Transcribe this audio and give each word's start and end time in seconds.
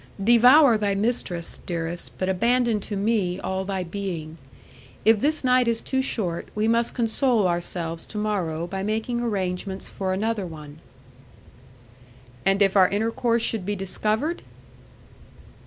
Devour 0.23 0.79
thy 0.79 0.95
mistress, 0.95 1.59
dearest, 1.67 2.17
but 2.17 2.27
abandon 2.27 2.79
to 2.79 2.95
me 2.97 3.39
all 3.39 3.65
thy 3.65 3.83
being. 3.83 4.39
If 5.05 5.19
this 5.19 5.43
night 5.43 5.67
is 5.67 5.79
too 5.79 6.01
short 6.01 6.47
we 6.55 6.67
must 6.67 6.95
console 6.95 7.47
ourselves 7.47 8.07
to 8.07 8.17
morrow 8.17 8.65
by 8.65 8.81
making 8.81 9.21
arrangements 9.21 9.89
for 9.89 10.11
another 10.11 10.47
one." 10.47 10.79
"And 12.47 12.63
if 12.63 12.75
our 12.75 12.89
intercourse 12.89 13.43
should 13.43 13.63
be 13.63 13.75
discovered?" 13.75 14.41